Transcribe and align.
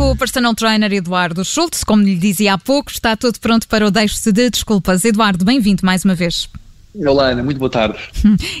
o 0.00 0.16
personal 0.16 0.54
trainer 0.54 0.92
Eduardo 0.92 1.44
Schultz. 1.44 1.84
Como 1.84 2.02
lhe 2.02 2.16
dizia 2.16 2.54
há 2.54 2.58
pouco, 2.58 2.90
está 2.90 3.14
tudo 3.16 3.38
pronto 3.38 3.68
para 3.68 3.86
o 3.86 3.90
Deixe-se 3.90 4.32
de 4.32 4.48
Desculpas. 4.48 5.04
Eduardo, 5.04 5.44
bem-vindo 5.44 5.84
mais 5.84 6.04
uma 6.04 6.14
vez. 6.14 6.48
Olá, 6.94 7.28
Ana, 7.28 7.42
muito 7.42 7.58
boa 7.58 7.70
tarde. 7.70 7.98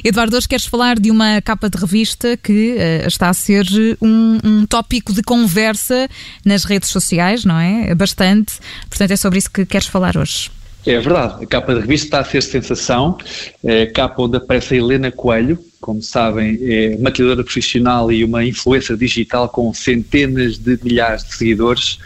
Eduardo, 0.04 0.36
hoje 0.36 0.46
queres 0.46 0.66
falar 0.66 1.00
de 1.00 1.10
uma 1.10 1.40
capa 1.40 1.70
de 1.70 1.78
revista 1.78 2.36
que 2.36 2.74
uh, 2.74 3.08
está 3.08 3.30
a 3.30 3.34
ser 3.34 3.66
um, 4.00 4.38
um, 4.44 4.66
tópico 4.66 5.12
de 5.12 5.22
conversa 5.22 6.08
nas 6.44 6.64
redes 6.64 6.90
sociais, 6.90 7.44
não 7.44 7.58
é? 7.58 7.92
Bastante. 7.94 8.58
Portanto, 8.88 9.10
é 9.10 9.16
sobre 9.16 9.38
isso 9.38 9.50
que 9.50 9.64
queres 9.64 9.86
falar 9.86 10.16
hoje. 10.16 10.50
É 10.86 10.98
verdade, 11.00 11.42
a 11.42 11.46
capa 11.46 11.74
de 11.74 11.80
revista 11.80 12.06
está 12.06 12.20
a 12.20 12.24
ser 12.24 12.42
sensação, 12.42 13.18
é 13.64 13.82
a 13.82 13.92
capa 13.92 14.22
onde 14.22 14.36
aparece 14.36 14.74
a 14.74 14.76
Helena 14.76 15.10
Coelho, 15.10 15.58
como 15.90 16.02
sabem, 16.02 16.56
é 16.62 16.96
maquilhadora 16.98 17.42
profissional 17.42 18.12
e 18.12 18.22
uma 18.22 18.44
influência 18.44 18.96
digital 18.96 19.48
com 19.48 19.74
centenas 19.74 20.56
de 20.56 20.78
milhares 20.84 21.24
de 21.24 21.34
seguidores 21.34 21.98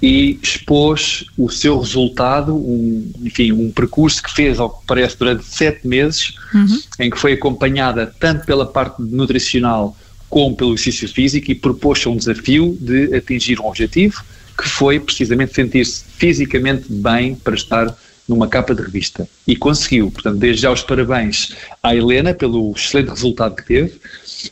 e 0.00 0.38
expôs 0.40 1.24
o 1.36 1.50
seu 1.50 1.80
resultado, 1.80 2.54
um, 2.54 3.10
enfim, 3.24 3.50
um 3.50 3.72
percurso 3.72 4.22
que 4.22 4.32
fez, 4.32 4.60
ao 4.60 4.70
que 4.70 4.86
parece, 4.86 5.18
durante 5.18 5.44
sete 5.44 5.88
meses, 5.88 6.34
uhum. 6.54 6.80
em 7.00 7.10
que 7.10 7.18
foi 7.18 7.32
acompanhada 7.32 8.14
tanto 8.20 8.46
pela 8.46 8.64
parte 8.64 9.02
nutricional 9.02 9.96
como 10.30 10.54
pelo 10.54 10.74
exercício 10.74 11.08
físico 11.08 11.50
e 11.50 11.54
propôs 11.56 12.06
um 12.06 12.16
desafio 12.16 12.78
de 12.80 13.12
atingir 13.12 13.58
um 13.58 13.66
objetivo, 13.66 14.22
que 14.56 14.68
foi 14.68 15.00
precisamente 15.00 15.52
sentir-se 15.52 16.04
fisicamente 16.16 16.84
bem 16.88 17.34
para 17.34 17.56
estar 17.56 17.92
numa 18.28 18.48
capa 18.48 18.74
de 18.74 18.82
revista. 18.82 19.28
E 19.46 19.56
conseguiu. 19.56 20.10
Portanto, 20.10 20.38
desde 20.38 20.62
já 20.62 20.72
os 20.72 20.82
parabéns 20.82 21.54
à 21.82 21.94
Helena 21.94 22.34
pelo 22.34 22.72
excelente 22.72 23.10
resultado 23.10 23.54
que 23.54 23.64
teve. 23.64 24.00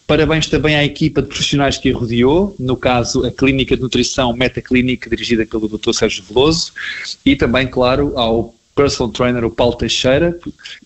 Parabéns 0.07 0.47
também 0.47 0.77
à 0.77 0.85
equipa 0.85 1.21
de 1.21 1.29
profissionais 1.29 1.79
que 1.79 1.93
a 1.93 1.97
rodeou, 1.97 2.55
no 2.59 2.77
caso 2.77 3.25
a 3.25 3.31
Clínica 3.31 3.77
de 3.77 3.83
Nutrição 3.83 4.33
Metaclínica, 4.33 5.11
dirigida 5.11 5.45
pelo 5.47 5.69
Dr. 5.69 5.93
Sérgio 5.93 6.25
Veloso, 6.25 6.73
e 7.25 7.37
também, 7.37 7.67
claro, 7.67 8.17
ao 8.17 8.55
personal 8.75 9.13
trainer, 9.13 9.45
o 9.45 9.51
Paulo 9.51 9.77
Teixeira, 9.77 10.37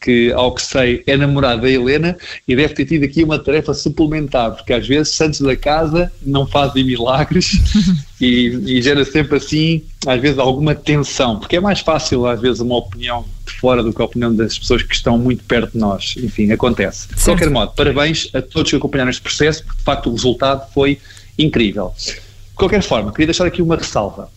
que, 0.01 0.31
ao 0.33 0.55
que 0.55 0.63
sei, 0.63 1.03
é 1.07 1.17
namorado 1.17 1.63
da 1.63 1.71
Helena 1.71 2.17
e 2.47 2.55
deve 2.55 2.75
ter 2.75 2.85
tido 2.85 3.05
aqui 3.05 3.25
uma 3.25 3.39
tarefa 3.39 3.73
suplementar, 3.73 4.53
porque 4.53 4.73
às 4.73 4.87
vezes 4.87 5.15
santos 5.15 5.41
da 5.41 5.57
casa 5.57 6.13
não 6.23 6.47
fazem 6.47 6.85
milagres 6.85 7.53
e, 8.21 8.49
e, 8.67 8.83
gera 8.83 9.05
sempre 9.05 9.39
assim, 9.39 9.83
às 10.07 10.21
vezes, 10.21 10.39
alguma 10.39 10.75
tensão, 10.75 11.39
porque 11.39 11.57
é 11.57 11.61
mais 11.61 11.81
fácil, 11.81 12.27
às 12.27 12.41
vezes, 12.41 12.61
uma 12.61 12.77
opinião 12.77 13.25
de 13.47 13.53
fora 13.53 13.83
do 13.83 13.93
que 13.93 14.03
a 14.03 14.05
opinião 14.05 14.35
das 14.35 14.59
pessoas 14.59 14.83
que 14.83 14.95
estão 14.95 15.17
muito 15.17 15.43
perto 15.45 15.73
de 15.73 15.79
nós. 15.79 16.15
Enfim, 16.19 16.53
acontece. 16.53 17.09
De 17.09 17.25
qualquer 17.25 17.51
modo, 17.51 17.73
parabéns 17.75 18.29
a 18.35 18.43
todos 18.43 18.71
que 18.71 18.77
acompanharam 18.77 19.11
este 19.11 19.23
processo, 19.23 19.65
porque 19.65 19.79
de 19.79 19.85
facto 19.85 20.11
o 20.11 20.13
resultado 20.13 20.71
foi 20.73 20.99
incrível. 21.39 21.95
De 21.99 22.21
qualquer 22.55 22.83
forma, 22.83 23.11
queria 23.13 23.27
deixar 23.27 23.47
aqui 23.47 23.63
uma 23.63 23.77
ressalva. 23.77 24.31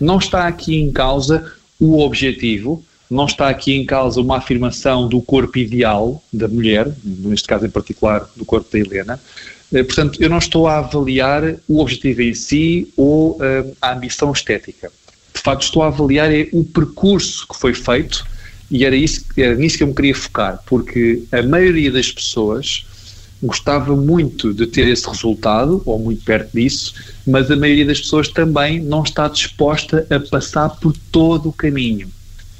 Não 0.00 0.18
está 0.18 0.46
aqui 0.46 0.76
em 0.76 0.92
causa 0.92 1.52
o 1.80 1.98
objetivo 2.00 2.84
não 3.12 3.26
está 3.26 3.48
aqui 3.48 3.74
em 3.74 3.84
causa 3.84 4.20
uma 4.20 4.38
afirmação 4.38 5.06
do 5.06 5.20
corpo 5.20 5.58
ideal 5.58 6.22
da 6.32 6.48
mulher, 6.48 6.90
neste 7.04 7.46
caso 7.46 7.66
em 7.66 7.70
particular 7.70 8.26
do 8.34 8.44
corpo 8.44 8.68
da 8.72 8.78
Helena. 8.78 9.20
Eh, 9.72 9.82
portanto, 9.82 10.22
eu 10.22 10.30
não 10.30 10.38
estou 10.38 10.66
a 10.66 10.78
avaliar 10.78 11.56
o 11.68 11.80
objetivo 11.80 12.22
em 12.22 12.32
si 12.32 12.90
ou 12.96 13.32
uh, 13.32 13.76
a 13.82 13.92
ambição 13.92 14.32
estética. 14.32 14.90
De 15.34 15.40
facto, 15.40 15.62
estou 15.62 15.82
a 15.82 15.88
avaliar 15.88 16.32
é 16.32 16.48
o 16.52 16.64
percurso 16.64 17.46
que 17.46 17.58
foi 17.58 17.74
feito 17.74 18.26
e 18.70 18.84
era, 18.84 18.96
isso, 18.96 19.26
era 19.36 19.54
nisso 19.54 19.76
que 19.76 19.82
eu 19.82 19.88
me 19.88 19.94
queria 19.94 20.14
focar, 20.14 20.62
porque 20.66 21.22
a 21.30 21.42
maioria 21.42 21.92
das 21.92 22.10
pessoas 22.10 22.86
gostava 23.42 23.94
muito 23.94 24.54
de 24.54 24.66
ter 24.66 24.88
esse 24.88 25.06
resultado, 25.06 25.82
ou 25.84 25.98
muito 25.98 26.24
perto 26.24 26.50
disso, 26.54 26.94
mas 27.26 27.50
a 27.50 27.56
maioria 27.56 27.84
das 27.84 28.00
pessoas 28.00 28.28
também 28.28 28.80
não 28.80 29.02
está 29.02 29.28
disposta 29.28 30.06
a 30.08 30.20
passar 30.20 30.70
por 30.70 30.94
todo 31.10 31.50
o 31.50 31.52
caminho. 31.52 32.08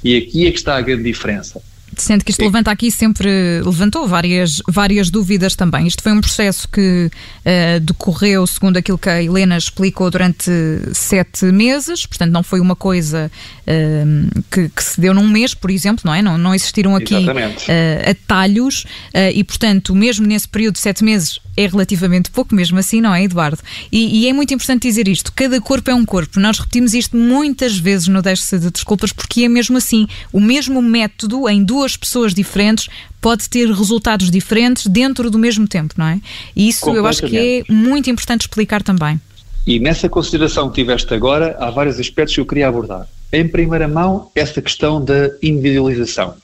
E 0.02 0.16
aqui 0.16 0.46
é 0.46 0.50
que 0.50 0.58
está 0.58 0.76
a 0.76 0.80
grande 0.80 1.04
diferença. 1.04 1.60
Sendo 1.96 2.24
que 2.24 2.30
isto 2.30 2.42
levanta 2.42 2.70
aqui 2.70 2.90
sempre, 2.90 3.60
levantou 3.62 4.08
várias, 4.08 4.62
várias 4.66 5.10
dúvidas 5.10 5.54
também. 5.54 5.86
Isto 5.86 6.02
foi 6.02 6.12
um 6.12 6.20
processo 6.20 6.66
que 6.66 7.10
uh, 7.10 7.80
decorreu, 7.80 8.46
segundo 8.46 8.78
aquilo 8.78 8.96
que 8.96 9.10
a 9.10 9.22
Helena 9.22 9.58
explicou, 9.58 10.10
durante 10.10 10.50
sete 10.94 11.44
meses, 11.46 12.06
portanto 12.06 12.32
não 12.32 12.42
foi 12.42 12.60
uma 12.60 12.74
coisa 12.74 13.30
uh, 13.66 14.42
que, 14.50 14.70
que, 14.70 14.82
se 14.82 14.98
deu 15.00 15.12
num 15.12 15.28
mês, 15.28 15.52
por 15.52 15.70
exemplo, 15.70 16.02
não 16.06 16.14
é? 16.14 16.22
Não, 16.22 16.38
não 16.38 16.54
existiram 16.54 16.96
aqui 16.96 17.14
uh, 17.14 18.10
atalhos 18.10 18.86
e, 19.34 19.44
portanto, 19.44 19.94
mesmo 19.94 20.26
nesse 20.26 20.48
período 20.48 20.74
de 20.74 20.80
sete 20.80 21.04
meses 21.04 21.38
é 21.56 21.66
relativamente 21.66 22.30
pouco, 22.30 22.54
mesmo 22.54 22.78
assim, 22.78 23.00
não 23.00 23.14
é, 23.14 23.24
Eduardo? 23.24 23.58
E, 23.90 24.22
e, 24.22 24.28
é 24.28 24.32
muito 24.32 24.52
importante 24.54 24.82
dizer 24.82 25.08
isto: 25.08 25.32
cada 25.34 25.60
corpo 25.60 25.90
é 25.90 25.94
um 25.94 26.04
corpo. 26.04 26.40
Nós 26.40 26.58
repetimos 26.58 26.94
isto 26.94 27.16
muitas 27.16 27.76
vezes 27.76 28.08
no 28.08 28.22
Deixe-se 28.22 28.58
de 28.58 28.70
Desculpas, 28.70 29.12
porque 29.12 29.44
é 29.44 29.48
mesmo 29.48 29.76
assim. 29.76 30.06
O 30.32 30.40
mesmo 30.40 30.80
método 30.80 31.48
em 31.48 31.62
duas 31.62 31.96
pessoas 31.96 32.34
diferentes 32.34 32.88
pode 33.20 33.48
ter 33.48 33.70
resultados 33.70 34.30
diferentes 34.30 34.86
dentro 34.86 35.30
do 35.30 35.38
mesmo 35.38 35.68
tempo, 35.68 35.94
não 35.96 36.06
é? 36.06 36.20
E 36.56 36.68
isso 36.68 36.88
eu 36.90 37.06
acho 37.06 37.22
que 37.22 37.36
é 37.36 37.72
muito 37.72 38.10
importante 38.10 38.42
explicar 38.42 38.82
também. 38.82 39.20
E 39.66 39.78
nessa 39.78 40.08
consideração 40.08 40.68
que 40.68 40.74
tiveste 40.82 41.12
agora, 41.14 41.56
há 41.60 41.70
vários 41.70 42.00
aspectos 42.00 42.34
que 42.34 42.40
eu 42.40 42.46
queria 42.46 42.68
abordar. 42.68 43.06
Em 43.32 43.46
primeira 43.46 43.86
mão, 43.86 44.30
essa 44.34 44.60
questão 44.60 45.02
da 45.02 45.30
individualização 45.40 46.34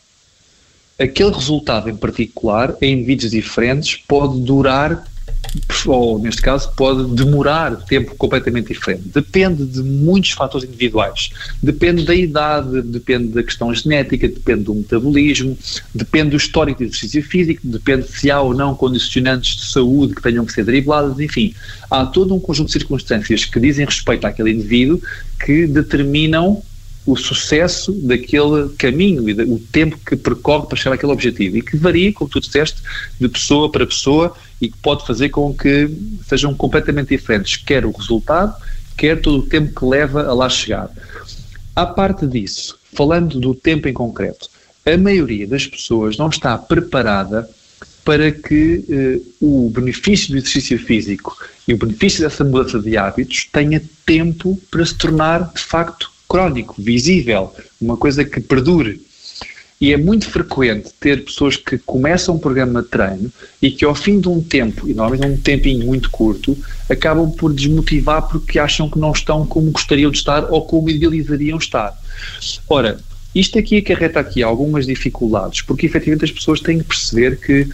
aquele 0.99 1.31
resultado 1.31 1.89
em 1.89 1.97
particular, 1.97 2.75
em 2.83 2.95
indivíduos 2.95 3.31
diferentes, 3.31 3.97
pode 4.09 4.41
durar, 4.41 5.05
ou 5.87 6.19
neste 6.19 6.43
caso, 6.43 6.73
pode 6.77 7.15
demorar 7.15 7.77
tempo 7.85 8.15
completamente 8.17 8.69
diferente. 8.69 9.03
Depende 9.15 9.65
de 9.65 9.81
muitos 9.81 10.33
fatores 10.33 10.69
individuais. 10.69 11.31
Depende 11.63 12.05
da 12.05 12.15
idade, 12.15 12.83
depende 12.83 13.29
da 13.29 13.43
questão 13.43 13.73
genética, 13.73 14.27
depende 14.27 14.65
do 14.65 14.75
metabolismo, 14.75 15.57
depende 15.95 16.31
do 16.31 16.37
histórico 16.37 16.79
de 16.79 16.87
exercício 16.87 17.23
físico, 17.23 17.61
depende 17.65 18.09
se 18.09 18.31
há 18.31 18.41
ou 18.41 18.53
não 18.53 18.75
condicionantes 18.75 19.57
de 19.57 19.67
saúde 19.67 20.17
que 20.17 20.23
tenham 20.23 20.45
que 20.45 20.53
ser 20.53 20.65
dribladas, 20.65 21.21
enfim. 21.21 21.55
Há 21.89 22.05
todo 22.05 22.35
um 22.35 22.41
conjunto 22.41 22.67
de 22.67 22.73
circunstâncias 22.73 23.45
que 23.45 23.61
dizem 23.61 23.87
respeito 23.87 24.27
àquele 24.27 24.51
indivíduo 24.51 25.01
que 25.39 25.67
determinam 25.67 26.63
o 27.09 27.17
sucesso 27.17 27.91
daquele 27.91 28.69
caminho 28.77 29.31
e 29.31 29.33
o 29.33 29.59
tempo 29.59 29.99
que 30.07 30.15
percorre 30.15 30.67
para 30.67 30.77
chegar 30.77 30.95
àquele 30.95 31.11
objetivo 31.11 31.57
e 31.57 31.63
que 31.63 31.75
varia, 31.75 32.13
como 32.13 32.29
tu 32.29 32.39
disseste, 32.39 32.83
de 33.19 33.27
pessoa 33.31 33.73
para 33.73 33.87
pessoa 33.87 34.37
e 34.61 34.69
que 34.69 34.77
pode 34.77 35.07
fazer 35.07 35.31
com 35.31 35.55
que 35.55 35.89
sejam 36.29 36.55
completamente 36.55 37.09
diferentes, 37.09 37.57
quer 37.57 37.87
o 37.87 37.93
resultado, 37.93 38.55
quer 38.95 39.23
todo 39.23 39.39
o 39.39 39.47
tempo 39.47 39.75
que 39.75 39.87
leva 39.87 40.27
a 40.27 40.35
lá 40.35 40.51
chegar. 40.51 40.91
À 41.75 41.87
parte 41.87 42.27
disso, 42.27 42.79
falando 42.93 43.41
do 43.41 43.55
tempo 43.55 43.89
em 43.89 43.95
concreto, 43.95 44.51
a 44.85 44.95
maioria 44.99 45.47
das 45.47 45.67
pessoas 45.67 46.19
não 46.19 46.29
está 46.29 46.59
preparada 46.59 47.49
para 48.05 48.31
que 48.31 48.85
eh, 48.87 49.21
o 49.41 49.71
benefício 49.71 50.33
do 50.33 50.37
exercício 50.37 50.79
físico 50.79 51.35
e 51.67 51.73
o 51.73 51.79
benefício 51.79 52.21
dessa 52.21 52.45
mudança 52.45 52.79
de 52.79 52.99
hábitos 52.99 53.49
tenha 53.51 53.83
tempo 54.05 54.61
para 54.71 54.85
se 54.85 54.95
tornar 54.95 55.51
de 55.55 55.63
facto 55.63 56.18
crónico, 56.29 56.75
visível, 56.79 57.53
uma 57.81 57.97
coisa 57.97 58.25
que 58.25 58.41
perdure. 58.41 59.01
E 59.81 59.93
é 59.93 59.97
muito 59.97 60.29
frequente 60.29 60.91
ter 60.99 61.25
pessoas 61.25 61.57
que 61.57 61.79
começam 61.79 62.35
um 62.35 62.39
programa 62.39 62.83
de 62.83 62.89
treino 62.89 63.33
e 63.63 63.71
que 63.71 63.85
ao 63.85 63.95
fim 63.95 64.21
de 64.21 64.29
um 64.29 64.43
tempo, 64.43 64.89
e 64.89 64.93
normalmente 64.93 65.27
um 65.27 65.41
tempinho 65.41 65.87
muito 65.87 66.11
curto, 66.11 66.59
acabam 66.91 67.31
por 67.31 67.55
desmotivar 67.55 68.29
porque 68.29 68.59
acham 68.59 68.91
que 68.91 68.99
não 68.99 69.13
estão 69.13 69.47
como 69.47 69.71
gostariam 69.71 70.11
de 70.11 70.19
estar 70.19 70.51
ou 70.51 70.67
como 70.67 70.91
idealizariam 70.91 71.57
estar. 71.57 71.97
Ora, 72.69 72.99
isto 73.33 73.57
aqui 73.57 73.77
acarreta 73.77 74.19
aqui 74.19 74.43
algumas 74.43 74.85
dificuldades, 74.85 75.63
porque 75.63 75.87
efetivamente 75.87 76.25
as 76.25 76.33
pessoas 76.33 76.61
têm 76.61 76.79
que 76.79 76.85
perceber 76.85 77.39
que 77.39 77.69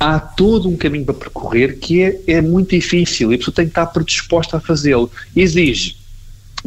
há 0.00 0.18
todo 0.18 0.68
um 0.68 0.76
caminho 0.76 1.04
para 1.04 1.14
percorrer 1.14 1.78
que 1.78 2.02
é, 2.02 2.20
é 2.26 2.40
muito 2.40 2.70
difícil 2.70 3.30
e 3.30 3.36
a 3.36 3.38
pessoa 3.38 3.54
tem 3.54 3.66
que 3.66 3.70
estar 3.70 3.86
predisposta 3.86 4.56
a 4.56 4.60
fazê-lo. 4.60 5.08
Exige 5.36 5.97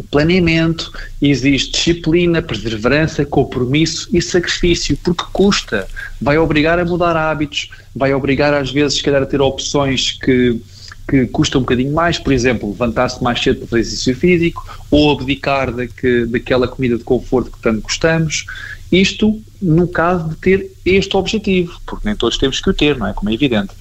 planeamento, 0.10 0.92
existe 1.22 1.72
disciplina, 1.72 2.42
perseverança, 2.42 3.26
compromisso 3.26 4.08
e 4.14 4.22
sacrifício, 4.22 4.98
porque 5.04 5.24
custa, 5.32 5.88
vai 6.22 6.38
obrigar 6.38 6.80
a 6.80 6.86
mudar 6.86 7.16
hábitos, 7.16 7.70
vai 7.96 8.14
obrigar 8.14 8.54
às 8.54 8.72
vezes, 8.72 8.98
se 8.98 9.04
calhar, 9.04 9.22
a 9.22 9.26
ter 9.26 9.42
opções 9.42 10.12
que, 10.12 10.62
que 11.10 11.26
custam 11.28 11.60
um 11.60 11.64
bocadinho 11.64 11.94
mais, 11.94 12.18
por 12.18 12.32
exemplo, 12.32 12.70
levantar-se 12.70 13.22
mais 13.24 13.42
cedo 13.42 13.60
para 13.60 13.68
fazer 13.68 13.82
exercício 13.82 14.16
físico 14.16 14.82
ou 14.90 15.12
abdicar 15.12 15.72
da 15.72 15.88
que, 15.88 16.26
daquela 16.26 16.68
comida 16.68 16.98
de 16.98 17.04
conforto 17.04 17.52
que 17.52 17.62
tanto 17.62 17.82
gostamos. 17.82 18.46
Isto 18.92 19.42
no 19.62 19.88
caso 19.88 20.30
de 20.30 20.36
ter 20.38 20.72
este 20.86 21.16
objetivo, 21.16 21.80
porque 21.86 22.08
nem 22.08 22.16
todos 22.16 22.38
temos 22.38 22.60
que 22.60 22.70
o 22.70 22.74
ter, 22.74 22.98
não 22.98 23.08
é? 23.08 23.14
Como 23.14 23.30
é 23.30 23.34
evidente. 23.34 23.72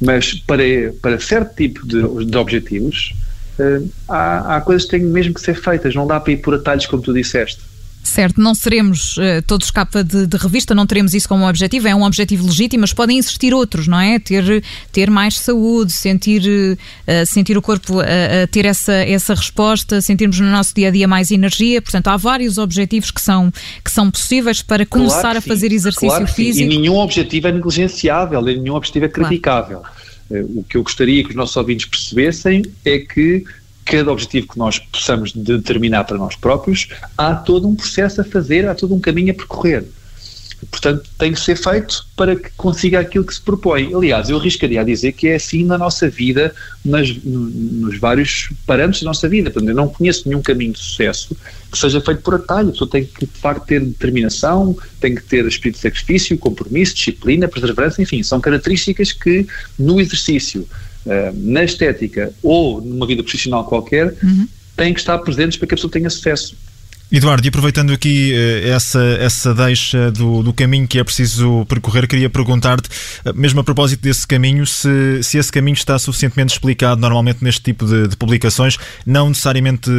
Mas 0.00 0.34
para, 0.34 0.62
para 1.00 1.20
certo 1.20 1.54
tipo 1.54 1.86
de, 1.86 2.26
de 2.26 2.36
objetivos, 2.36 3.14
uh, 3.58 3.90
há, 4.08 4.56
há, 4.56 4.60
coisas 4.60 4.84
que 4.84 4.98
têm 4.98 5.06
mesmo 5.06 5.34
que 5.34 5.40
ser 5.40 5.54
feitas, 5.54 5.94
não 5.94 6.06
dá 6.06 6.20
para 6.20 6.32
ir 6.32 6.38
por 6.38 6.54
atalhos 6.54 6.86
como 6.86 7.02
tu 7.02 7.12
disseste. 7.12 7.72
Certo, 8.02 8.40
não 8.40 8.52
seremos 8.52 9.16
uh, 9.16 9.40
todos 9.46 9.70
capa 9.70 10.02
de, 10.02 10.26
de, 10.26 10.36
revista, 10.36 10.74
não 10.74 10.84
teremos 10.86 11.14
isso 11.14 11.28
como 11.28 11.48
objetivo, 11.48 11.86
é 11.86 11.94
um 11.94 12.02
objetivo 12.02 12.44
legítimo, 12.44 12.80
mas 12.80 12.92
podem 12.92 13.16
existir 13.16 13.54
outros, 13.54 13.86
não 13.86 13.98
é? 14.00 14.18
Ter, 14.18 14.62
ter 14.90 15.08
mais 15.08 15.38
saúde, 15.38 15.92
sentir, 15.92 16.42
uh, 16.42 17.26
sentir 17.26 17.56
o 17.56 17.62
corpo 17.62 18.00
a 18.00 18.02
uh, 18.02 18.46
ter 18.50 18.66
essa, 18.66 18.92
essa 18.92 19.34
resposta, 19.34 20.00
sentirmos 20.00 20.40
no 20.40 20.50
nosso 20.50 20.74
dia 20.74 20.88
a 20.88 20.90
dia 20.90 21.06
mais 21.06 21.30
energia. 21.30 21.80
Portanto, 21.80 22.08
há 22.08 22.16
vários 22.16 22.58
objetivos 22.58 23.12
que 23.12 23.20
são, 23.20 23.52
que 23.84 23.90
são 23.90 24.10
possíveis 24.10 24.62
para 24.62 24.84
começar 24.84 25.20
claro 25.20 25.38
a 25.38 25.40
fazer 25.40 25.72
exercício 25.72 26.08
claro 26.08 26.26
físico. 26.26 26.72
E 26.72 26.76
nenhum 26.76 26.96
objetivo 26.96 27.46
é 27.46 27.52
negligenciável, 27.52 28.40
e 28.48 28.58
nenhum 28.58 28.74
objetivo 28.74 29.04
é 29.04 29.08
criticável. 29.08 29.78
Claro. 29.78 30.01
Eh, 30.30 30.42
o 30.42 30.64
que 30.68 30.76
eu 30.76 30.82
gostaria 30.82 31.22
que 31.22 31.30
os 31.30 31.36
nossos 31.36 31.56
ouvintes 31.56 31.86
percebessem 31.86 32.62
é 32.84 32.98
que 32.98 33.44
cada 33.84 34.12
objetivo 34.12 34.48
que 34.48 34.58
nós 34.58 34.78
possamos 34.78 35.32
determinar 35.32 36.04
para 36.04 36.16
nós 36.16 36.36
próprios, 36.36 36.88
há 37.18 37.34
todo 37.34 37.68
um 37.68 37.74
processo 37.74 38.20
a 38.20 38.24
fazer, 38.24 38.68
há 38.68 38.74
todo 38.74 38.94
um 38.94 39.00
caminho 39.00 39.32
a 39.32 39.34
percorrer. 39.34 39.84
Portanto, 40.70 41.08
tem 41.18 41.32
que 41.32 41.40
ser 41.40 41.56
feito 41.56 42.06
para 42.16 42.36
que 42.36 42.50
consiga 42.56 43.00
aquilo 43.00 43.24
que 43.24 43.34
se 43.34 43.40
propõe. 43.40 43.92
Aliás, 43.94 44.28
eu 44.28 44.38
arriscaria 44.38 44.80
a 44.80 44.84
dizer 44.84 45.12
que 45.12 45.28
é 45.28 45.34
assim 45.34 45.64
na 45.64 45.76
nossa 45.76 46.08
vida, 46.08 46.54
nas, 46.84 47.12
nos 47.24 47.98
vários 47.98 48.48
parâmetros 48.66 49.02
da 49.02 49.06
nossa 49.06 49.28
vida. 49.28 49.50
Portanto, 49.50 49.68
eu 49.68 49.74
não 49.74 49.88
conheço 49.88 50.28
nenhum 50.28 50.40
caminho 50.40 50.72
de 50.72 50.78
sucesso 50.78 51.36
que 51.70 51.78
seja 51.78 52.00
feito 52.00 52.22
por 52.22 52.34
atalho. 52.34 52.68
A 52.68 52.72
pessoa 52.72 52.90
tem 52.90 53.04
que, 53.04 53.26
de 53.26 53.38
facto, 53.38 53.66
ter 53.66 53.80
determinação, 53.80 54.76
tem 55.00 55.14
que 55.14 55.22
ter 55.22 55.44
espírito 55.46 55.76
de 55.76 55.82
sacrifício, 55.82 56.38
compromisso, 56.38 56.94
disciplina, 56.94 57.48
perseverança, 57.48 58.00
enfim, 58.00 58.22
são 58.22 58.40
características 58.40 59.12
que 59.12 59.46
no 59.78 60.00
exercício 60.00 60.68
uh, 61.06 61.32
na 61.34 61.64
estética 61.64 62.32
ou 62.42 62.80
numa 62.80 63.06
vida 63.06 63.22
profissional 63.22 63.64
qualquer, 63.64 64.14
uhum. 64.22 64.46
têm 64.76 64.94
que 64.94 65.00
estar 65.00 65.18
presentes 65.18 65.56
para 65.56 65.66
que 65.66 65.74
a 65.74 65.76
pessoa 65.76 65.90
tenha 65.90 66.08
sucesso. 66.10 66.56
Eduardo, 67.14 67.46
e 67.46 67.48
aproveitando 67.50 67.92
aqui 67.92 68.32
uh, 68.32 68.68
essa, 68.68 69.04
essa 69.20 69.54
deixa 69.54 70.10
do, 70.10 70.42
do 70.42 70.50
caminho 70.50 70.88
que 70.88 70.98
é 70.98 71.04
preciso 71.04 71.66
percorrer, 71.66 72.08
queria 72.08 72.30
perguntar-te, 72.30 72.88
uh, 72.88 73.34
mesmo 73.34 73.60
a 73.60 73.64
propósito 73.64 74.00
desse 74.00 74.26
caminho, 74.26 74.66
se, 74.66 75.22
se 75.22 75.36
esse 75.36 75.52
caminho 75.52 75.74
está 75.74 75.98
suficientemente 75.98 76.54
explicado 76.54 76.98
normalmente 76.98 77.44
neste 77.44 77.60
tipo 77.60 77.84
de, 77.84 78.08
de 78.08 78.16
publicações, 78.16 78.78
não 79.04 79.28
necessariamente 79.28 79.90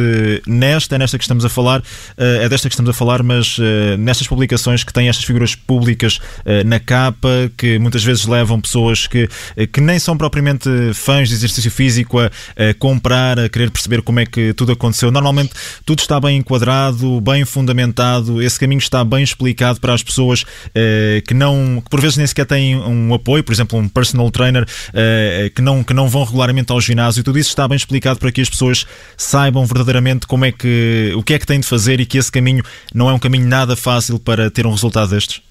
nesta, 0.44 0.96
é 0.96 0.98
nesta 0.98 1.16
que 1.16 1.22
estamos 1.22 1.44
a 1.44 1.48
falar, 1.48 1.82
uh, 1.82 1.84
é 2.18 2.48
desta 2.48 2.68
que 2.68 2.74
estamos 2.74 2.90
a 2.90 2.92
falar, 2.92 3.22
mas 3.22 3.58
nestas 3.96 4.26
publicações 4.26 4.82
que 4.82 4.92
têm 4.92 5.08
estas 5.08 5.24
figuras 5.24 5.54
públicas 5.54 6.18
na 6.66 6.80
capa, 6.80 7.28
que 7.56 7.78
muitas 7.78 8.02
vezes 8.02 8.26
levam 8.26 8.60
pessoas 8.60 9.06
que, 9.06 9.28
que 9.72 9.80
nem 9.80 9.98
são 9.98 10.16
propriamente 10.16 10.68
fãs 10.94 11.28
de 11.28 11.34
exercício 11.34 11.70
físico 11.70 12.18
a, 12.18 12.26
a 12.26 12.74
comprar, 12.78 13.38
a 13.38 13.48
querer 13.48 13.70
perceber 13.70 14.02
como 14.02 14.18
é 14.20 14.26
que 14.26 14.52
tudo 14.54 14.72
aconteceu. 14.72 15.10
Normalmente 15.10 15.52
tudo 15.84 16.00
está 16.00 16.18
bem 16.18 16.38
enquadrado 16.38 17.03
bem 17.20 17.44
fundamentado, 17.44 18.42
esse 18.42 18.58
caminho 18.58 18.78
está 18.78 19.04
bem 19.04 19.22
explicado 19.22 19.80
para 19.80 19.94
as 19.94 20.02
pessoas 20.02 20.44
eh, 20.74 21.22
que 21.26 21.34
não, 21.34 21.80
que 21.82 21.90
por 21.90 22.00
vezes 22.00 22.16
nem 22.16 22.26
sequer 22.26 22.46
têm 22.46 22.76
um 22.76 23.14
apoio, 23.14 23.42
por 23.42 23.52
exemplo, 23.52 23.78
um 23.78 23.88
personal 23.88 24.30
trainer 24.30 24.66
eh, 24.92 25.50
que, 25.54 25.62
não, 25.62 25.82
que 25.82 25.94
não 25.94 26.08
vão 26.08 26.24
regularmente 26.24 26.72
ao 26.72 26.80
ginásio, 26.80 27.22
tudo 27.22 27.38
isso 27.38 27.50
está 27.50 27.66
bem 27.66 27.76
explicado 27.76 28.18
para 28.18 28.30
que 28.32 28.40
as 28.40 28.48
pessoas 28.48 28.86
saibam 29.16 29.64
verdadeiramente 29.64 30.26
como 30.26 30.44
é 30.44 30.52
que, 30.52 31.12
o 31.16 31.22
que 31.22 31.34
é 31.34 31.38
que 31.38 31.46
têm 31.46 31.60
de 31.60 31.66
fazer 31.66 32.00
e 32.00 32.06
que 32.06 32.18
esse 32.18 32.30
caminho 32.30 32.62
não 32.92 33.08
é 33.08 33.12
um 33.12 33.18
caminho 33.18 33.46
nada 33.46 33.76
fácil 33.76 34.18
para 34.18 34.50
ter 34.50 34.66
um 34.66 34.70
resultado 34.70 35.10
destes? 35.10 35.42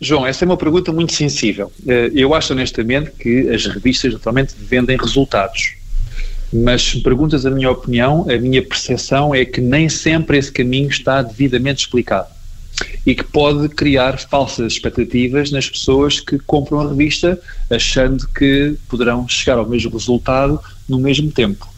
João, 0.00 0.26
essa 0.26 0.44
é 0.44 0.46
uma 0.46 0.56
pergunta 0.56 0.92
muito 0.92 1.12
sensível. 1.12 1.72
Eh, 1.86 2.10
eu 2.12 2.34
acho 2.34 2.52
honestamente 2.52 3.12
que 3.12 3.48
as 3.50 3.66
revistas 3.66 4.12
naturalmente 4.12 4.52
vendem 4.58 4.96
resultados. 4.96 5.74
Mas 6.52 6.82
se 6.82 7.00
perguntas 7.00 7.46
a 7.46 7.50
minha 7.50 7.70
opinião, 7.70 8.26
a 8.28 8.38
minha 8.38 8.62
percepção 8.62 9.34
é 9.34 9.44
que 9.44 9.60
nem 9.60 9.88
sempre 9.88 10.36
esse 10.36 10.52
caminho 10.52 10.88
está 10.88 11.22
devidamente 11.22 11.84
explicado 11.84 12.28
e 13.06 13.14
que 13.14 13.24
pode 13.24 13.68
criar 13.68 14.18
falsas 14.18 14.72
expectativas 14.72 15.50
nas 15.50 15.68
pessoas 15.68 16.20
que 16.20 16.38
compram 16.38 16.80
a 16.80 16.88
revista 16.88 17.40
achando 17.70 18.26
que 18.28 18.74
poderão 18.88 19.26
chegar 19.28 19.58
ao 19.58 19.68
mesmo 19.68 19.90
resultado 19.90 20.60
no 20.88 20.98
mesmo 20.98 21.30
tempo. 21.30 21.71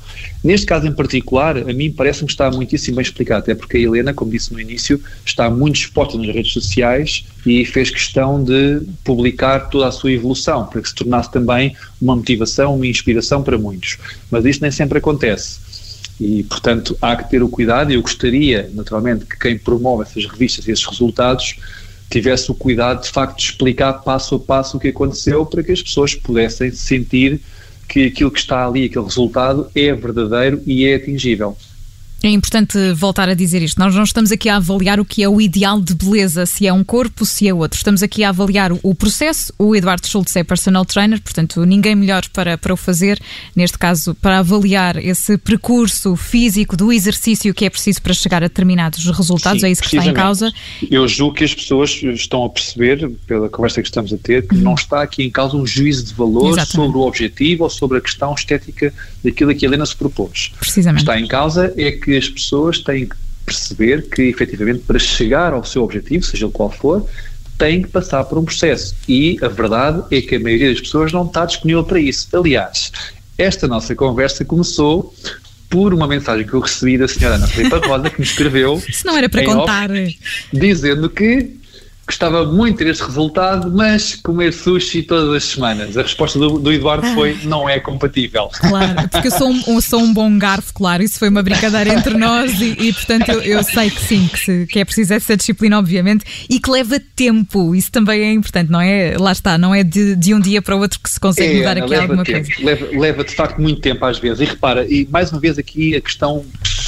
Neste 0.44 0.67
caso 0.67 0.87
em 0.87 0.93
particular, 0.93 1.56
a 1.56 1.73
mim 1.73 1.91
parece-me 1.91 2.26
que 2.26 2.35
está 2.35 2.50
muitíssimo 2.50 2.96
bem 2.96 3.02
explicado, 3.02 3.41
até 3.41 3.55
porque 3.55 3.79
a 3.79 3.81
Helena, 3.81 4.12
como 4.12 4.31
disse 4.31 4.52
no 4.52 4.61
início, 4.61 5.00
está 5.25 5.49
muito 5.49 5.76
exposta 5.76 6.19
nas 6.19 6.26
redes 6.26 6.52
sociais 6.52 7.25
e 7.46 7.64
fez 7.64 7.88
questão 7.88 8.44
de 8.44 8.82
publicar 9.02 9.70
toda 9.70 9.88
a 9.88 9.91
sua 9.91 10.12
evolução, 10.12 10.67
para 10.67 10.82
que 10.82 10.88
se 10.91 10.94
tornasse 10.94 11.32
também 11.32 11.75
uma 11.99 12.14
motivação, 12.14 12.75
uma 12.75 12.87
inspiração 12.87 13.43
para 13.43 13.56
muitos. 13.56 13.96
Mas 14.31 14.44
isso 14.44 14.61
nem 14.61 14.70
sempre 14.70 14.99
acontece. 14.99 15.58
E, 16.20 16.43
portanto, 16.43 16.94
há 17.00 17.17
que 17.17 17.31
ter 17.31 17.43
o 17.43 17.49
cuidado, 17.49 17.91
e 17.91 17.94
eu 17.94 18.02
gostaria, 18.02 18.70
naturalmente, 18.75 19.25
que 19.25 19.38
quem 19.38 19.56
promove 19.56 20.02
essas 20.02 20.26
revistas 20.26 20.69
e 20.69 20.73
esses 20.73 20.85
resultados 20.85 21.56
tivesse 22.11 22.50
o 22.50 22.55
cuidado, 22.55 23.02
de 23.02 23.08
facto, 23.08 23.38
de 23.38 23.44
explicar 23.44 23.94
passo 23.94 24.35
a 24.35 24.38
passo 24.38 24.76
o 24.76 24.81
que 24.81 24.88
aconteceu 24.88 25.46
para 25.46 25.62
que 25.62 25.73
as 25.73 25.82
pessoas 25.82 26.14
pudessem 26.14 26.70
sentir 26.70 27.41
que 27.89 28.07
aquilo 28.07 28.31
que 28.31 28.39
está 28.39 28.67
ali, 28.67 28.87
aquele 28.87 29.05
resultado, 29.05 29.71
é 29.75 29.93
verdadeiro 29.93 30.63
e 30.67 30.87
é 30.87 30.97
atingível. 30.97 31.57
É 32.25 32.31
importante 32.31 32.79
voltar 32.94 33.29
a 33.29 33.35
dizer 33.35 33.61
isto. 33.61 33.79
Nós 33.79 33.94
não 33.94 34.03
estamos 34.03 34.32
aqui 34.32 34.49
a 34.49 34.56
avaliar 34.56 34.99
o 34.99 35.05
que 35.05 35.23
é 35.23 35.29
o 35.29 35.43
ideal 35.43 35.79
de 35.79 35.94
beleza, 35.94 36.47
se 36.47 36.67
é 36.67 36.73
um 36.73 36.82
corpo, 36.82 37.26
se 37.26 37.47
é 37.47 37.53
outro. 37.53 37.76
Estamos 37.76 38.03
aqui 38.03 38.25
a 38.25 38.31
avaliar 38.31 38.73
o 38.82 38.94
processo. 38.94 39.53
O 39.59 39.76
Eduardo 39.76 40.06
Schultz 40.06 40.35
é 40.35 40.43
personal 40.43 40.87
trainer, 40.87 41.21
portanto, 41.21 41.67
ninguém 41.67 41.94
melhor 41.94 42.23
para, 42.32 42.56
para 42.56 42.73
o 42.73 42.79
fazer, 42.79 43.21
neste 43.55 43.76
caso, 43.76 44.15
para 44.15 44.38
avaliar 44.38 44.97
esse 44.97 45.37
percurso 45.37 46.17
físico 46.17 46.79
do 46.79 46.91
exercício 46.91 47.53
que 47.53 47.67
é 47.67 47.69
preciso 47.69 48.00
para 48.00 48.15
chegar 48.15 48.43
a 48.43 48.49
determinados 48.49 49.05
resultados. 49.05 49.61
Sim, 49.61 49.67
é 49.67 49.70
isso 49.70 49.82
que 49.82 49.94
está 49.94 50.11
em 50.11 50.15
causa. 50.15 50.50
Eu 50.91 51.06
julgo 51.06 51.35
que 51.35 51.44
as 51.44 51.55
pessoas 51.55 51.91
estão 51.91 52.43
a 52.43 52.49
perceber, 52.49 53.06
pela 53.27 53.50
conversa 53.50 53.82
que 53.82 53.88
estamos 53.88 54.15
a 54.15 54.17
ter, 54.17 54.49
que 54.49 54.55
uhum. 54.55 54.62
não 54.62 54.75
está 54.75 55.03
aqui 55.03 55.25
em 55.25 55.31
causa 55.31 55.59
um 55.59 55.67
juízo 55.67 56.06
de 56.06 56.15
valor 56.15 56.53
Exatamente. 56.53 56.73
sobre 56.73 56.97
o 56.97 57.00
objetivo 57.03 57.65
ou 57.65 57.69
sobre 57.69 57.99
a 57.99 58.00
questão 58.00 58.32
estética 58.32 58.94
daquilo 59.23 59.55
que 59.55 59.67
a 59.67 59.69
Helena 59.69 59.85
se 59.85 59.94
propôs. 59.94 60.53
Precisamente. 60.59 61.03
Está 61.03 61.20
em 61.20 61.27
causa 61.27 61.75
é 61.77 61.93
que 61.93 62.14
as 62.17 62.29
pessoas 62.29 62.79
têm 62.79 63.07
que 63.07 63.17
perceber 63.45 64.09
que, 64.09 64.23
efetivamente, 64.23 64.81
para 64.81 64.99
chegar 64.99 65.53
ao 65.53 65.65
seu 65.65 65.83
objetivo, 65.83 66.25
seja 66.25 66.47
ele 66.47 66.53
qual 66.53 66.71
for, 66.71 67.07
têm 67.59 67.83
que 67.83 67.89
passar 67.89 68.25
por 68.25 68.39
um 68.39 68.45
processo. 68.45 68.95
E 69.09 69.39
a 69.43 69.49
verdade 69.49 70.03
é 70.11 70.21
que 70.21 70.37
a 70.37 70.41
maioria 70.41 70.71
das 70.71 70.81
pessoas 70.81 71.13
não 71.13 71.27
está 71.27 71.45
disponível 71.45 71.85
para 71.85 72.01
isso. 72.01 72.29
Aliás, 72.35 72.91
esta 73.37 73.69
nossa 73.69 73.95
conversa 73.95 74.45
começou 74.45 75.15
por 75.69 75.93
uma 75.93 76.07
mensagem 76.07 76.47
que 76.47 76.55
eu 76.55 76.61
recebi 76.61 76.97
da 76.97 77.09
senhora 77.09 77.37
Ana 77.37 77.49
Filipe 77.49 77.75
Rosa, 77.87 78.11
que 78.11 78.21
me 78.21 78.27
escreveu. 78.27 78.83
Isso 78.89 79.07
não 79.07 79.17
era 79.17 79.29
para 79.29 79.45
contar. 79.45 79.91
Off, 79.91 80.19
dizendo 80.53 81.11
que 81.11 81.57
gostava 82.06 82.45
muito 82.45 82.79
de 82.79 82.84
ter 82.84 82.91
este 82.91 83.05
resultado, 83.05 83.70
mas 83.70 84.15
comer 84.17 84.53
sushi 84.53 85.03
todas 85.03 85.34
as 85.34 85.44
semanas. 85.44 85.96
A 85.96 86.03
resposta 86.03 86.39
do, 86.39 86.58
do 86.58 86.73
Eduardo 86.73 87.06
foi: 87.15 87.32
ah. 87.32 87.46
não 87.46 87.69
é 87.69 87.81
compatível. 87.81 88.51
Claro, 88.53 89.08
porque 89.11 89.29
eu 89.29 89.32
sou 89.32 89.49
um, 89.49 89.81
sou 89.81 90.01
um 90.01 90.13
bom 90.13 90.39
garfo, 90.39 90.73
claro. 90.75 91.03
Isso 91.03 91.19
foi 91.19 91.29
uma 91.29 91.43
brincadeira 91.43 91.93
entre 91.94 92.17
nós 92.17 92.61
e, 92.61 92.77
e 92.79 92.93
portanto, 92.93 93.31
eu, 93.31 93.41
eu, 93.43 93.63
sei 93.63 93.91
que 93.91 94.01
sim, 94.01 94.29
que, 94.29 94.39
se, 94.39 94.67
que 94.67 94.79
é 94.79 94.84
preciso 94.84 95.15
essa 95.15 95.37
disciplina, 95.37 95.79
obviamente, 95.79 96.25
e 96.49 96.61
que 96.61 96.70
leva 96.70 97.01
tempo. 97.15 97.75
Isso 97.75 97.91
também 97.91 98.23
é 98.23 98.32
importante, 98.32 98.70
não 98.70 98.81
é? 98.81 99.17
Lá 99.19 99.32
está, 99.32 99.56
não 99.56 99.75
é 99.75 99.82
de, 99.82 100.17
de 100.17 100.34
um 100.34 100.41
dia 100.41 100.61
para 100.61 100.77
o 100.77 100.81
outro 100.81 101.01
que 101.01 101.11
se 101.11 101.19
consegue 101.19 101.55
é, 101.55 101.58
mudar 101.58 101.79
aqui 101.79 101.94
alguma 101.94 102.25
tempo. 102.25 102.46
coisa. 102.46 102.65
Leva, 102.65 102.99
leva 102.99 103.25
de 103.25 103.34
facto 103.34 103.61
muito 103.61 103.81
tempo 103.81 104.05
às 104.05 104.19
vezes. 104.19 104.41
E 104.41 104.44
repara, 104.44 104.87
e 104.87 105.08
mais 105.11 105.31
uma 105.31 105.41
vez 105.41 105.58
aqui 105.58 105.96
a 105.96 106.01
questão 106.01 106.44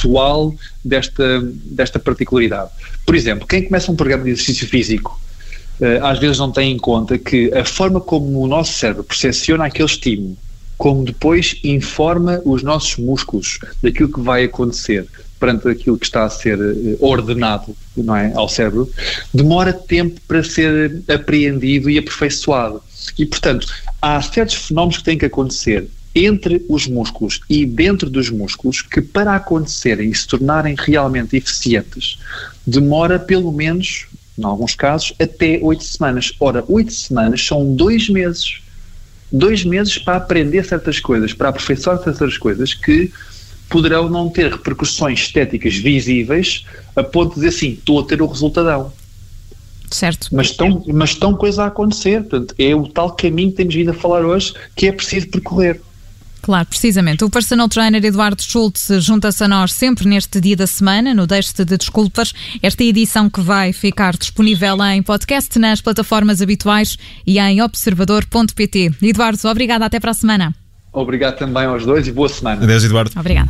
pessoal 0.07 0.55
desta, 0.83 1.41
desta 1.65 1.99
particularidade. 1.99 2.71
Por 3.05 3.15
exemplo, 3.15 3.45
quem 3.45 3.63
começa 3.63 3.91
um 3.91 3.95
programa 3.95 4.23
de 4.23 4.31
exercício 4.31 4.67
físico 4.67 5.19
eh, 5.81 5.99
às 6.01 6.17
vezes 6.17 6.39
não 6.39 6.51
tem 6.51 6.71
em 6.71 6.77
conta 6.77 7.17
que 7.17 7.53
a 7.53 7.65
forma 7.65 7.99
como 7.99 8.41
o 8.41 8.47
nosso 8.47 8.73
cérebro 8.73 9.03
percepciona 9.03 9.65
aquele 9.65 9.87
estímulo, 9.87 10.37
como 10.77 11.03
depois 11.03 11.59
informa 11.63 12.41
os 12.45 12.63
nossos 12.63 12.97
músculos 12.97 13.59
daquilo 13.81 14.11
que 14.11 14.21
vai 14.21 14.45
acontecer 14.45 15.05
perante 15.39 15.67
aquilo 15.67 15.99
que 15.99 16.05
está 16.05 16.23
a 16.23 16.29
ser 16.29 16.57
eh, 16.57 16.97
ordenado 16.99 17.75
não 17.95 18.15
é, 18.15 18.31
ao 18.33 18.49
cérebro, 18.49 18.89
demora 19.33 19.71
tempo 19.71 20.19
para 20.27 20.43
ser 20.43 21.03
apreendido 21.07 21.89
e 21.89 21.97
aperfeiçoado. 21.97 22.81
E, 23.17 23.25
portanto, 23.25 23.67
há 24.01 24.21
certos 24.21 24.55
fenómenos 24.55 24.97
que 24.97 25.03
têm 25.03 25.17
que 25.17 25.25
acontecer 25.25 25.87
entre 26.25 26.65
os 26.67 26.87
músculos 26.87 27.41
e 27.49 27.65
dentro 27.65 28.09
dos 28.09 28.29
músculos 28.29 28.81
que, 28.81 29.01
para 29.01 29.35
acontecerem 29.35 30.09
e 30.09 30.15
se 30.15 30.27
tornarem 30.27 30.75
realmente 30.77 31.37
eficientes, 31.37 32.19
demora 32.65 33.19
pelo 33.19 33.51
menos, 33.51 34.07
em 34.37 34.43
alguns 34.43 34.73
casos, 34.73 35.13
até 35.19 35.59
oito 35.61 35.83
semanas. 35.83 36.33
Ora, 36.39 36.63
oito 36.67 36.91
semanas 36.91 37.45
são 37.45 37.75
dois 37.75 38.09
meses. 38.09 38.61
Dois 39.31 39.63
meses 39.63 39.97
para 39.97 40.17
aprender 40.17 40.65
certas 40.65 40.99
coisas, 40.99 41.33
para 41.33 41.49
aperfeiçoar 41.49 42.01
certas 42.01 42.37
coisas 42.37 42.73
que 42.73 43.11
poderão 43.69 44.09
não 44.09 44.29
ter 44.29 44.51
repercussões 44.51 45.19
estéticas 45.19 45.75
visíveis 45.75 46.65
a 46.95 47.03
ponto 47.03 47.29
de 47.29 47.35
dizer 47.35 47.49
assim, 47.49 47.71
estou 47.73 47.99
a 47.99 48.05
ter 48.05 48.21
o 48.21 48.25
resultadão. 48.25 48.93
Certo. 49.91 50.29
Mas 50.31 50.47
estão, 50.47 50.83
mas 50.87 51.11
estão 51.11 51.33
coisas 51.33 51.59
a 51.59 51.67
acontecer. 51.67 52.21
Portanto, 52.21 52.55
é 52.57 52.75
o 52.75 52.87
tal 52.87 53.11
caminho 53.11 53.51
que 53.51 53.57
temos 53.57 53.75
vindo 53.75 53.91
a 53.91 53.93
falar 53.93 54.25
hoje 54.25 54.53
que 54.75 54.87
é 54.87 54.91
preciso 54.91 55.27
percorrer. 55.27 55.81
Claro, 56.41 56.67
precisamente. 56.67 57.23
O 57.23 57.29
personal 57.29 57.67
trainer 57.67 58.03
Eduardo 58.03 58.41
Schultz 58.41 58.87
junta-se 58.99 59.43
a 59.43 59.47
nós 59.47 59.73
sempre 59.73 60.07
neste 60.07 60.39
dia 60.39 60.55
da 60.55 60.67
semana, 60.67 61.13
no 61.13 61.27
Deste 61.27 61.65
de 61.65 61.77
Desculpas. 61.77 62.33
Esta 62.61 62.83
edição 62.83 63.29
que 63.29 63.41
vai 63.41 63.73
ficar 63.73 64.15
disponível 64.15 64.77
em 64.85 65.01
podcast 65.01 65.57
nas 65.59 65.81
plataformas 65.81 66.41
habituais 66.41 66.97
e 67.25 67.39
em 67.39 67.61
observador.pt. 67.61 68.91
Eduardo, 69.01 69.47
obrigada. 69.47 69.85
Até 69.85 69.99
para 69.99 70.11
a 70.11 70.13
semana. 70.13 70.55
Obrigado 70.91 71.37
também 71.37 71.65
aos 71.65 71.85
dois 71.85 72.07
e 72.07 72.11
boa 72.11 72.29
semana. 72.29 72.63
Adeus, 72.63 72.83
Eduardo. 72.83 73.11
Obrigada. 73.19 73.49